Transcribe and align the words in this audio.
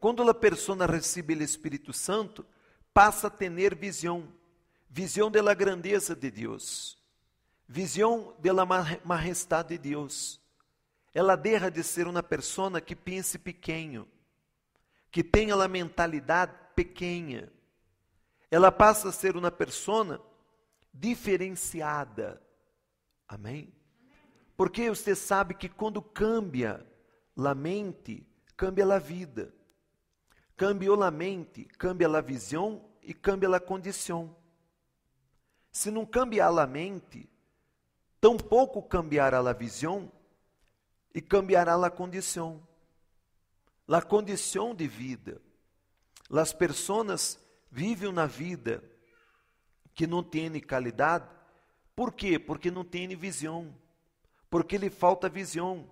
Quando 0.00 0.28
a 0.28 0.32
pessoa 0.32 0.86
recebe 0.86 1.34
o 1.34 1.42
Espírito 1.42 1.92
Santo, 1.92 2.44
passa 2.92 3.26
a 3.26 3.30
ter 3.30 3.74
visão, 3.74 4.32
visão 4.88 5.30
da 5.30 5.52
grandeza 5.52 6.16
de 6.16 6.30
Deus, 6.30 6.98
visão 7.68 8.34
da 8.38 8.64
majestade 9.04 9.76
de 9.76 9.90
Deus. 9.90 10.40
Ela 11.12 11.36
deixa 11.36 11.70
de 11.70 11.82
ser 11.82 12.06
uma 12.06 12.22
pessoa 12.22 12.80
que 12.80 12.96
pense 12.96 13.38
pequeno, 13.38 14.08
que 15.10 15.22
tenha 15.22 15.54
a 15.54 15.68
mentalidade 15.68 16.54
pequena. 16.74 17.52
Ela 18.50 18.72
passa 18.72 19.10
a 19.10 19.12
ser 19.12 19.36
uma 19.36 19.50
pessoa 19.50 20.24
diferenciada. 20.94 22.42
Amém? 23.28 23.70
Porque 24.56 24.88
você 24.88 25.14
sabe 25.14 25.52
que 25.52 25.68
quando 25.68 26.00
cambia 26.00 26.86
a 27.36 27.54
mente, 27.54 28.26
cambia 28.56 28.86
a 28.94 28.98
vida. 28.98 29.59
Cambiou 30.60 31.02
a 31.02 31.10
mente, 31.10 31.64
cambia 31.64 32.06
a 32.06 32.20
visão 32.20 32.84
e 33.02 33.14
cambia 33.14 33.48
a 33.48 33.58
condição. 33.58 34.36
Se 35.72 35.90
não 35.90 36.04
cambiar 36.04 36.50
a 36.58 36.66
mente, 36.66 37.26
tampouco 38.20 38.82
cambiará 38.82 39.38
a 39.38 39.54
visão 39.54 40.12
e 41.14 41.22
cambiará 41.22 41.74
a 41.74 41.90
condição. 41.90 42.62
A 43.88 44.02
condição 44.02 44.74
de 44.74 44.86
vida. 44.86 45.40
As 46.30 46.52
pessoas 46.52 47.42
vivem 47.70 48.12
na 48.12 48.26
vida 48.26 48.84
que 49.94 50.06
não 50.06 50.22
tem 50.22 50.60
qualidade. 50.60 51.26
Por 51.96 52.12
quê? 52.12 52.38
Porque 52.38 52.70
não 52.70 52.84
tem 52.84 53.08
visão. 53.16 53.74
Porque 54.50 54.76
lhe 54.76 54.90
falta 54.90 55.26
visão. 55.26 55.90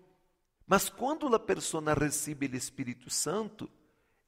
Mas 0.67 0.91
quando 0.91 1.35
a 1.35 1.39
pessoa 1.39 1.95
recebe 1.95 2.49
o 2.49 2.55
Espírito 2.55 3.09
Santo, 3.09 3.71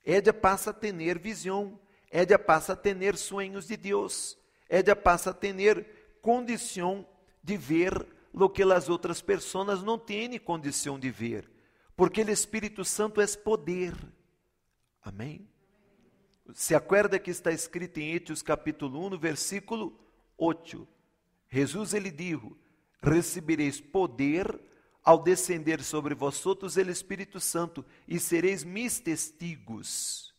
ela 0.05 0.33
passa 0.33 0.71
a 0.71 0.73
ter 0.73 1.19
visão, 1.19 1.79
ela 2.11 2.39
passa 2.39 2.73
a 2.73 2.77
ter 2.77 3.17
sonhos 3.17 3.67
de 3.67 3.77
Deus, 3.77 4.39
ela 4.69 4.97
passa 4.97 5.31
a 5.31 5.35
ter 5.35 5.87
condição 6.21 7.07
de 7.43 7.57
ver 7.57 8.07
lo 8.33 8.49
que 8.49 8.63
as 8.63 8.89
outras 8.89 9.21
pessoas 9.21 9.83
não 9.83 9.99
têm 9.99 10.39
condição 10.39 10.99
de 10.99 11.11
ver, 11.11 11.51
porque 11.97 12.23
o 12.23 12.31
Espírito 12.31 12.85
Santo 12.85 13.21
é 13.21 13.27
poder. 13.27 13.95
Amém? 15.03 15.49
Se 16.55 16.75
acorda 16.75 17.19
que 17.19 17.31
está 17.31 17.53
escrito 17.53 17.99
em 17.99 18.13
Hechos 18.15 18.43
capítulo 18.43 19.07
1, 19.07 19.19
versículo 19.19 19.99
8. 20.37 20.87
Jesus 21.49 21.95
ele 21.95 22.11
dijo: 22.11 22.57
Recebereis 23.03 23.81
poder 23.81 24.61
ao 25.05 25.23
descender 25.23 25.83
sobre 25.83 26.15
vós 26.15 26.45
outros 26.45 26.77
o 26.77 26.81
Espírito 26.81 27.41
Santo 27.41 27.85
e 28.07 28.19
sereis 28.19 28.65
mis 28.65 29.01
testigos. 29.01 30.35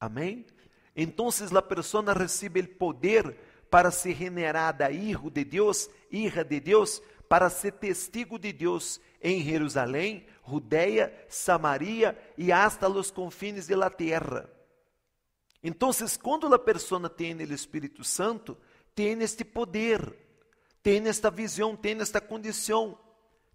Amém? 0.00 0.46
Então, 0.94 1.28
a 1.28 1.62
pessoa 1.62 2.12
recebe 2.12 2.60
o 2.60 2.68
poder 2.68 3.36
para 3.70 3.90
ser 3.90 4.14
generada 4.14 4.90
hijo 4.90 5.30
de 5.30 5.44
Deus, 5.44 5.88
hija 6.10 6.44
de 6.44 6.60
Deus, 6.60 7.02
para 7.28 7.50
ser 7.50 7.72
testigo 7.72 8.38
de 8.38 8.52
Deus 8.52 9.00
em 9.22 9.42
Jerusalém, 9.42 10.26
Judeia, 10.46 11.12
Samaria 11.28 12.18
e 12.36 12.50
hasta 12.50 12.88
os 12.88 13.10
confines 13.10 13.66
de 13.66 13.74
la 13.74 13.90
terra. 13.90 14.50
Então, 15.62 15.90
quando 16.22 16.52
a 16.52 16.58
pessoa 16.58 17.10
tem 17.10 17.34
o 17.34 17.52
Espírito 17.52 18.02
Santo, 18.04 18.56
tem 18.94 19.20
este 19.22 19.44
poder, 19.44 20.16
tem 20.82 21.06
esta 21.06 21.30
visão, 21.30 21.76
tem 21.76 22.00
esta 22.00 22.20
condição, 22.20 22.98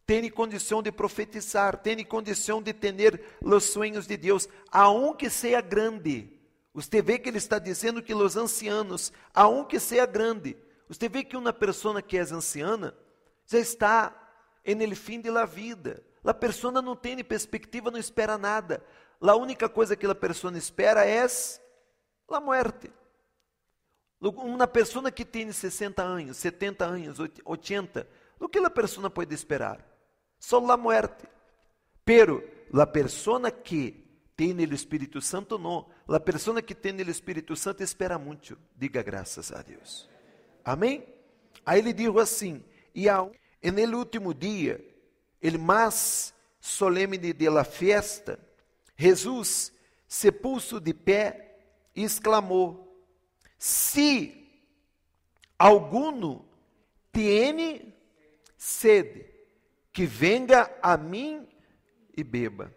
tem 0.05 0.29
condição 0.29 0.81
de 0.81 0.91
profetizar, 0.91 1.77
tem 1.77 2.03
condição 2.03 2.61
de 2.61 2.73
ter 2.73 3.21
os 3.41 3.63
sonhos 3.65 4.05
de 4.05 4.17
Deus, 4.17 4.47
aunque 4.71 5.29
seja 5.29 5.61
grande. 5.61 6.29
Você 6.73 7.01
vê 7.01 7.19
que 7.19 7.29
ele 7.29 7.37
está 7.37 7.59
dizendo 7.59 8.01
que 8.01 8.13
os 8.13 8.35
ancianos, 8.35 9.13
aunque 9.33 9.79
seja 9.79 10.05
grande, 10.05 10.57
você 10.87 11.07
vê 11.07 11.23
que 11.23 11.37
uma 11.37 11.53
pessoa 11.53 12.01
que 12.01 12.17
é 12.17 12.21
anciana 12.21 12.95
já 13.45 13.59
está 13.59 14.13
no 14.65 14.95
fim 14.95 15.21
de 15.21 15.29
la 15.29 15.45
vida. 15.45 16.03
A 16.23 16.33
pessoa 16.33 16.81
não 16.81 16.95
tem 16.95 17.23
perspectiva, 17.23 17.91
não 17.91 17.99
espera 17.99 18.37
nada. 18.37 18.83
A 19.21 19.35
única 19.35 19.69
coisa 19.69 19.95
que 19.95 20.05
a 20.05 20.15
pessoa 20.15 20.57
espera 20.57 21.05
é 21.05 21.25
a 22.29 22.39
morte. 22.41 22.91
Uma 24.19 24.67
pessoa 24.67 25.11
que 25.11 25.23
tem 25.23 25.51
60 25.51 26.01
anos, 26.01 26.37
70 26.37 26.85
anos, 26.85 27.17
80, 27.45 28.07
o 28.39 28.49
que 28.49 28.57
a 28.57 28.69
pessoa 28.69 29.09
pode 29.09 29.33
esperar? 29.33 29.92
Só 30.43 30.57
a 30.69 30.75
morte. 30.75 31.25
Pero 32.03 32.43
a 32.73 32.85
pessoa 32.85 33.49
que 33.49 34.03
tem 34.35 34.53
o 34.53 34.73
Espírito 34.73 35.21
Santo 35.21 35.57
não. 35.57 35.89
A 36.05 36.19
pessoa 36.19 36.61
que 36.61 36.75
tem 36.75 36.93
o 36.93 37.09
Espírito 37.09 37.55
Santo 37.55 37.81
espera 37.81 38.19
muito. 38.19 38.57
Diga 38.75 39.01
graças 39.01 39.53
a 39.53 39.61
Deus. 39.61 40.09
Amém? 40.65 41.07
Aí 41.65 41.79
ele 41.79 41.93
diz 41.93 42.13
assim: 42.17 42.61
e 42.93 43.07
ao, 43.07 43.31
no 43.63 43.97
último 43.97 44.33
dia, 44.33 44.83
el 45.41 45.57
mais 45.57 46.33
solene 46.59 47.17
de 47.17 47.49
la 47.49 47.63
fiesta, 47.63 48.37
Jesus 48.97 49.71
se 50.05 50.29
puso 50.29 50.81
de 50.81 50.93
pé 50.93 51.57
e 51.95 52.03
exclamou: 52.03 53.01
Se 53.57 54.45
alguno 55.57 56.45
tiene 57.13 57.95
sede, 58.57 59.32
que 59.93 60.07
venga 60.07 60.75
a 60.81 60.97
mim 60.97 61.47
e 62.17 62.23
beba. 62.23 62.73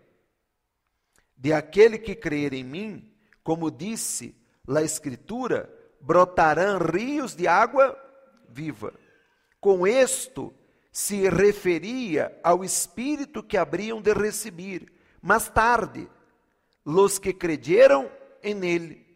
De 1.35 1.53
aquele 1.53 1.99
que 1.99 2.15
crer 2.15 2.53
em 2.53 2.63
mim, 2.63 3.13
como 3.43 3.71
disse 3.71 4.37
a 4.69 4.83
Escritura, 4.83 5.73
brotarão 6.01 6.79
rios 6.79 7.35
de 7.35 7.49
água 7.49 7.99
viva. 8.49 8.93
Com 9.59 9.87
isto 9.87 10.55
se 10.93 11.29
referia 11.29 12.39
ao 12.43 12.63
Espírito 12.63 13.43
que 13.43 13.57
habriam 13.57 14.01
de 14.01 14.13
receber. 14.13 14.93
Mais 15.23 15.49
tarde, 15.49 16.09
los 16.85 17.19
que 17.19 17.33
crederam 17.33 18.11
em 18.43 18.65
ele. 18.65 19.07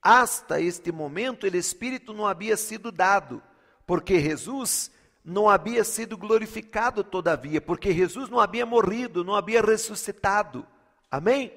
Hasta 0.00 0.60
este 0.60 0.92
momento, 0.92 1.44
o 1.44 1.56
Espírito 1.56 2.12
não 2.12 2.26
havia 2.26 2.56
sido 2.56 2.92
dado, 2.92 3.42
porque 3.84 4.20
Jesus 4.20 4.90
não 5.26 5.48
havia 5.48 5.84
sido 5.84 6.16
glorificado 6.16 7.04
todavia, 7.04 7.60
porque 7.60 7.92
Jesus 7.92 8.30
não 8.30 8.40
havia 8.40 8.64
morrido, 8.64 9.22
não 9.22 9.34
havia 9.34 9.60
ressuscitado. 9.60 10.66
Amém? 11.10 11.52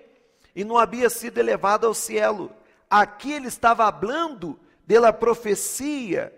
e 0.56 0.63
não 0.63 0.78
havia 0.78 1.09
sido 1.09 1.38
elevado 1.38 1.88
ao 1.88 1.94
cielo. 1.94 2.52
Aqui 2.90 3.31
ele 3.31 3.47
estava 3.47 3.90
falando 3.91 4.59
da 4.85 5.13
profecia 5.13 6.34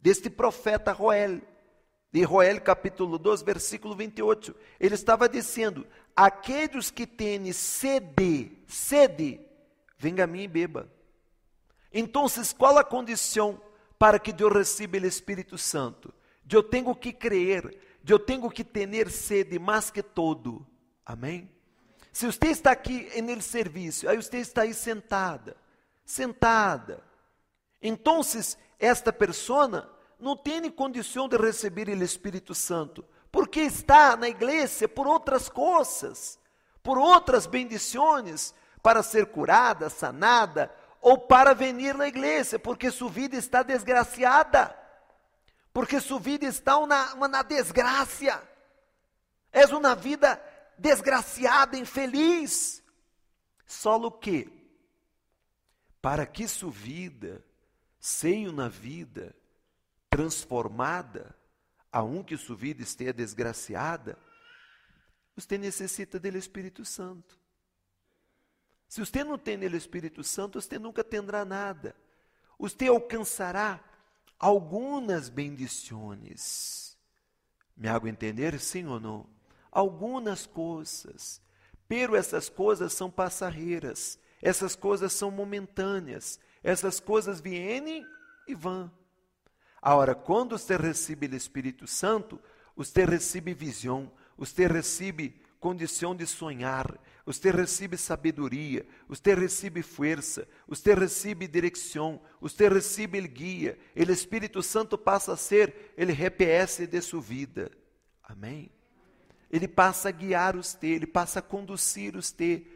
deste 0.00 0.28
profeta 0.30 0.94
Joel, 0.94 1.40
de 2.12 2.22
Joel 2.22 2.60
capítulo 2.60 3.18
2, 3.18 3.42
versículo 3.42 3.96
28. 3.96 4.54
Ele 4.78 4.94
estava 4.94 5.28
dizendo: 5.28 5.86
Aqueles 6.14 6.90
que 6.90 7.06
têm 7.06 7.52
sede, 7.52 8.52
sede, 8.66 9.40
venga 9.98 10.22
a 10.24 10.26
mim 10.26 10.42
e 10.42 10.48
beba. 10.48 10.88
Então, 11.92 12.26
qual 12.56 12.78
a 12.78 12.84
condição 12.84 13.60
para 14.00 14.18
que 14.18 14.32
Deus 14.32 14.50
receba 14.54 14.96
o 14.96 15.04
Espírito 15.04 15.58
Santo? 15.58 16.10
Eu 16.50 16.62
tenho 16.62 16.94
que 16.94 17.12
crer, 17.12 17.78
eu 18.08 18.18
tenho 18.18 18.50
que 18.50 18.64
ter 18.64 19.10
sede 19.10 19.58
mais 19.58 19.90
que 19.90 20.02
todo. 20.02 20.66
Amém? 21.04 21.50
Se 22.10 22.24
você 22.24 22.46
está 22.46 22.70
aqui 22.70 23.10
no 23.20 23.42
serviço, 23.42 24.08
aí 24.08 24.16
você 24.16 24.38
está 24.38 24.62
aí 24.62 24.72
sentada, 24.72 25.54
sentada. 26.02 27.04
Então, 27.82 28.22
esta 28.78 29.12
pessoa 29.12 29.94
não 30.18 30.34
tem 30.34 30.70
condição 30.70 31.28
de 31.28 31.36
receber 31.36 31.86
o 31.90 32.02
Espírito 32.02 32.54
Santo, 32.54 33.04
porque 33.30 33.60
está 33.60 34.16
na 34.16 34.30
igreja 34.30 34.88
por 34.88 35.06
outras 35.06 35.50
coisas, 35.50 36.38
por 36.82 36.96
outras 36.96 37.46
bendições, 37.46 38.54
para 38.82 39.02
ser 39.02 39.26
curada, 39.26 39.90
sanada, 39.90 40.74
ou 41.00 41.18
para 41.18 41.54
venir 41.54 41.94
na 41.94 42.06
igreja, 42.08 42.58
porque 42.58 42.90
sua 42.90 43.10
vida 43.10 43.36
está 43.36 43.62
desgraciada, 43.62 44.76
porque 45.72 46.00
sua 46.00 46.20
vida 46.20 46.44
está 46.46 46.84
na, 46.86 47.14
uma 47.14 47.42
desgraça. 47.42 48.42
É 49.52 49.66
uma 49.66 49.94
vida 49.94 50.40
desgraciada, 50.78 51.76
infeliz. 51.76 52.82
Só 53.66 53.96
o 53.96 54.10
que? 54.10 54.50
Para 56.00 56.26
que 56.26 56.46
sua 56.46 56.70
vida 56.70 57.44
seja 57.98 58.50
uma 58.50 58.68
vida 58.68 59.34
transformada, 60.08 61.36
a 61.92 62.02
um 62.02 62.22
que 62.22 62.36
sua 62.36 62.56
vida 62.56 62.82
esteja 62.82 63.12
desgraciada, 63.12 64.18
você 65.36 65.56
necessita 65.56 66.18
do 66.18 66.28
Espírito 66.36 66.84
Santo. 66.84 67.38
Se 68.90 69.00
você 69.00 69.24
não 69.24 69.38
tem 69.38 69.56
o 69.56 69.76
Espírito 69.76 70.22
Santo, 70.22 70.60
você 70.60 70.78
nunca 70.78 71.02
terá 71.02 71.46
nada. 71.46 71.96
Você 72.58 72.88
alcançará 72.88 73.82
algumas 74.38 75.30
bendições. 75.30 76.98
Me 77.74 77.88
hago 77.88 78.06
entender, 78.06 78.60
sim 78.60 78.84
ou 78.84 79.00
não? 79.00 79.40
algumas 79.70 80.46
coisas, 80.46 81.40
Pero 81.86 82.14
essas 82.14 82.48
coisas 82.48 82.92
são 82.92 83.10
passarreiras, 83.10 84.16
essas 84.40 84.76
coisas 84.76 85.12
são 85.12 85.28
momentâneas, 85.28 86.38
essas 86.62 87.00
coisas 87.00 87.40
vêm 87.40 88.06
e 88.46 88.54
vão. 88.54 88.88
Agora, 89.82 90.14
quando 90.14 90.56
você 90.56 90.76
recebe 90.76 91.26
o 91.26 91.34
Espírito 91.34 91.88
Santo, 91.88 92.40
você 92.76 93.04
recebe 93.04 93.52
visão, 93.54 94.12
você 94.38 94.68
recebe 94.68 95.42
condição 95.58 96.14
de 96.14 96.28
sonhar, 96.28 96.96
você 97.32 97.52
recebe 97.52 97.96
sabedoria, 97.96 98.84
você 99.06 99.34
recebe 99.34 99.82
força, 99.82 100.48
você 100.66 100.94
recebe 100.94 101.46
direção, 101.46 102.20
você 102.40 102.68
recebe 102.68 103.20
guia, 103.28 103.78
o 103.94 104.10
Espírito 104.10 104.60
Santo 104.64 104.98
passa 104.98 105.34
a 105.34 105.36
ser 105.36 105.92
o 105.96 106.12
GPS 106.12 106.88
de 106.88 107.00
sua 107.00 107.20
vida. 107.20 107.70
Amém? 108.24 108.72
Ele 109.48 109.68
passa 109.68 110.08
a 110.08 110.12
guiar 110.12 110.56
você, 110.56 110.88
ele 110.88 111.06
passa 111.06 111.38
a 111.38 111.42
conduzir 111.42 112.14
você, 112.14 112.66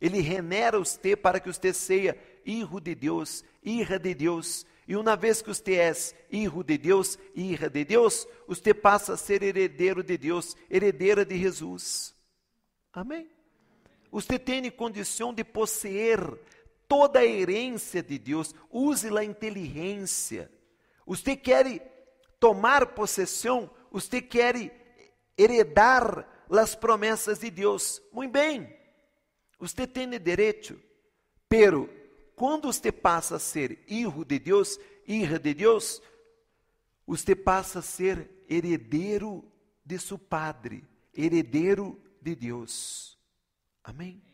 ele 0.00 0.20
renera 0.20 0.76
você 0.76 1.14
para 1.14 1.38
que 1.38 1.52
você 1.52 1.72
seja 1.72 2.16
hijo 2.44 2.80
de 2.80 2.96
Deus, 2.96 3.44
hija 3.62 3.96
de 3.96 4.12
Deus. 4.12 4.66
E 4.88 4.96
uma 4.96 5.14
vez 5.14 5.40
que 5.40 5.48
você 5.48 5.74
é 5.74 5.92
hijo 6.32 6.64
de 6.64 6.76
Deus, 6.76 7.16
hija 7.32 7.70
de 7.70 7.84
Deus, 7.84 8.26
você 8.48 8.74
passa 8.74 9.12
a 9.12 9.16
ser 9.16 9.40
herdeiro 9.42 10.02
de 10.02 10.18
Deus, 10.18 10.56
herdeira 10.68 11.24
de 11.24 11.38
Jesus. 11.38 12.12
Amém? 12.92 13.30
Você 14.10 14.38
tem 14.38 14.70
condição 14.70 15.32
de 15.32 15.44
possuir 15.44 16.18
toda 16.88 17.20
a 17.20 17.24
herência 17.24 18.02
de 18.02 18.18
Deus. 18.18 18.54
Use 18.70 19.08
a 19.16 19.24
inteligência. 19.24 20.50
Você 21.06 21.36
quer 21.36 22.34
tomar 22.40 22.86
possessão, 22.86 23.70
você 23.90 24.20
quer 24.20 24.54
heredar 25.38 26.28
as 26.50 26.74
promessas 26.74 27.38
de 27.38 27.50
Deus. 27.50 28.02
Muito 28.12 28.32
bem. 28.32 28.76
Você 29.58 29.86
tem 29.86 30.08
direito, 30.18 30.80
pero 31.48 31.88
quando 32.34 32.72
você 32.72 32.90
passa 32.90 33.36
a 33.36 33.38
ser 33.38 33.84
hijo 33.86 34.24
de 34.24 34.38
Deus, 34.38 34.80
hija 35.06 35.38
de 35.38 35.52
Deus, 35.52 36.00
você 37.06 37.36
passa 37.36 37.80
a 37.80 37.82
ser 37.82 38.30
herdeiro 38.48 39.44
de 39.84 39.98
seu 39.98 40.18
Padre, 40.18 40.82
herdeiro 41.14 42.00
de 42.22 42.34
Deus. 42.34 43.19
Amém? 43.84 44.29